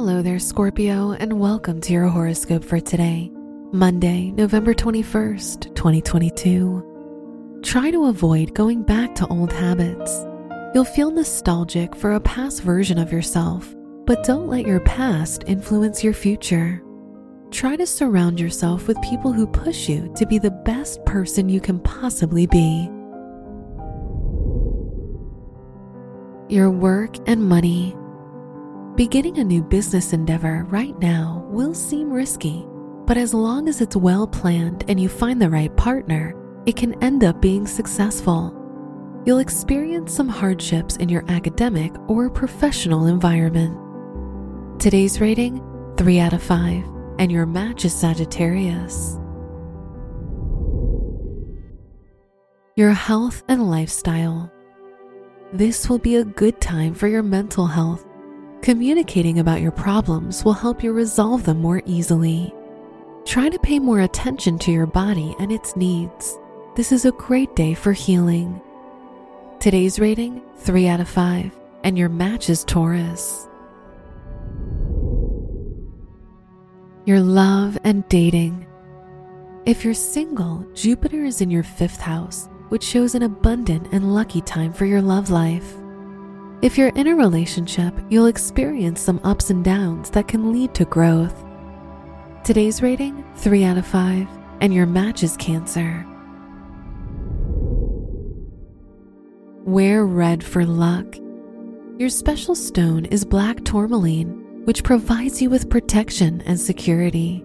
Hello 0.00 0.22
there, 0.22 0.38
Scorpio, 0.38 1.10
and 1.10 1.40
welcome 1.40 1.80
to 1.80 1.92
your 1.92 2.06
horoscope 2.06 2.62
for 2.62 2.78
today, 2.78 3.32
Monday, 3.72 4.30
November 4.30 4.72
21st, 4.72 5.74
2022. 5.74 7.60
Try 7.64 7.90
to 7.90 8.04
avoid 8.04 8.54
going 8.54 8.84
back 8.84 9.16
to 9.16 9.26
old 9.26 9.52
habits. 9.52 10.24
You'll 10.72 10.84
feel 10.84 11.10
nostalgic 11.10 11.96
for 11.96 12.12
a 12.12 12.20
past 12.20 12.62
version 12.62 12.96
of 12.96 13.10
yourself, 13.10 13.74
but 14.06 14.22
don't 14.22 14.46
let 14.46 14.68
your 14.68 14.78
past 14.78 15.42
influence 15.48 16.04
your 16.04 16.14
future. 16.14 16.80
Try 17.50 17.74
to 17.74 17.84
surround 17.84 18.38
yourself 18.38 18.86
with 18.86 19.02
people 19.02 19.32
who 19.32 19.48
push 19.48 19.88
you 19.88 20.12
to 20.14 20.24
be 20.26 20.38
the 20.38 20.52
best 20.52 21.04
person 21.06 21.48
you 21.48 21.60
can 21.60 21.80
possibly 21.80 22.46
be. 22.46 22.88
Your 26.48 26.70
work 26.70 27.16
and 27.28 27.48
money. 27.48 27.96
Beginning 28.98 29.38
a 29.38 29.44
new 29.44 29.62
business 29.62 30.12
endeavor 30.12 30.66
right 30.70 30.98
now 30.98 31.46
will 31.50 31.72
seem 31.72 32.10
risky, 32.12 32.66
but 33.06 33.16
as 33.16 33.32
long 33.32 33.68
as 33.68 33.80
it's 33.80 33.94
well 33.94 34.26
planned 34.26 34.84
and 34.88 34.98
you 34.98 35.08
find 35.08 35.40
the 35.40 35.48
right 35.48 35.74
partner, 35.76 36.34
it 36.66 36.74
can 36.74 37.00
end 37.00 37.22
up 37.22 37.40
being 37.40 37.64
successful. 37.64 38.52
You'll 39.24 39.38
experience 39.38 40.12
some 40.12 40.28
hardships 40.28 40.96
in 40.96 41.08
your 41.08 41.24
academic 41.28 41.92
or 42.08 42.28
professional 42.28 43.06
environment. 43.06 43.72
Today's 44.80 45.20
rating 45.20 45.62
3 45.96 46.18
out 46.18 46.32
of 46.32 46.42
5, 46.42 46.84
and 47.20 47.30
your 47.30 47.46
match 47.46 47.84
is 47.84 47.94
Sagittarius. 47.94 49.16
Your 52.74 52.90
health 52.90 53.44
and 53.46 53.70
lifestyle. 53.70 54.50
This 55.52 55.88
will 55.88 56.00
be 56.00 56.16
a 56.16 56.24
good 56.24 56.60
time 56.60 56.94
for 56.94 57.06
your 57.06 57.22
mental 57.22 57.68
health 57.68 58.04
Communicating 58.68 59.38
about 59.38 59.62
your 59.62 59.70
problems 59.72 60.44
will 60.44 60.52
help 60.52 60.84
you 60.84 60.92
resolve 60.92 61.42
them 61.44 61.62
more 61.62 61.80
easily. 61.86 62.54
Try 63.24 63.48
to 63.48 63.58
pay 63.58 63.78
more 63.78 64.00
attention 64.00 64.58
to 64.58 64.70
your 64.70 64.84
body 64.84 65.34
and 65.40 65.50
its 65.50 65.74
needs. 65.74 66.38
This 66.76 66.92
is 66.92 67.06
a 67.06 67.12
great 67.12 67.56
day 67.56 67.72
for 67.72 67.94
healing. 67.94 68.60
Today's 69.58 69.98
rating 69.98 70.42
3 70.58 70.86
out 70.86 71.00
of 71.00 71.08
5, 71.08 71.50
and 71.82 71.96
your 71.96 72.10
match 72.10 72.50
is 72.50 72.62
Taurus. 72.62 73.48
Your 77.06 77.20
love 77.20 77.78
and 77.84 78.06
dating. 78.10 78.66
If 79.64 79.82
you're 79.82 79.94
single, 79.94 80.62
Jupiter 80.74 81.24
is 81.24 81.40
in 81.40 81.50
your 81.50 81.62
fifth 81.62 82.02
house, 82.02 82.50
which 82.68 82.84
shows 82.84 83.14
an 83.14 83.22
abundant 83.22 83.88
and 83.92 84.14
lucky 84.14 84.42
time 84.42 84.74
for 84.74 84.84
your 84.84 85.00
love 85.00 85.30
life. 85.30 85.74
If 86.60 86.76
you're 86.76 86.88
in 86.88 87.06
a 87.06 87.14
relationship, 87.14 87.94
you'll 88.10 88.26
experience 88.26 89.00
some 89.00 89.20
ups 89.22 89.50
and 89.50 89.64
downs 89.64 90.10
that 90.10 90.26
can 90.26 90.52
lead 90.52 90.74
to 90.74 90.84
growth. 90.84 91.44
Today's 92.42 92.82
rating 92.82 93.24
3 93.36 93.62
out 93.62 93.78
of 93.78 93.86
5, 93.86 94.26
and 94.60 94.74
your 94.74 94.86
match 94.86 95.22
is 95.22 95.36
Cancer. 95.36 96.04
Wear 99.64 100.04
red 100.04 100.42
for 100.42 100.64
luck. 100.66 101.06
Your 101.96 102.08
special 102.08 102.56
stone 102.56 103.04
is 103.04 103.24
black 103.24 103.64
tourmaline, 103.64 104.64
which 104.64 104.82
provides 104.82 105.40
you 105.40 105.50
with 105.50 105.70
protection 105.70 106.40
and 106.40 106.58
security. 106.58 107.44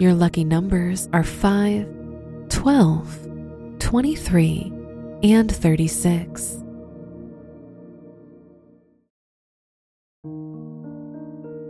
Your 0.00 0.12
lucky 0.12 0.42
numbers 0.42 1.08
are 1.12 1.22
5, 1.22 1.86
12, 2.48 3.28
23, 3.78 4.72
and 5.22 5.54
36. 5.54 6.63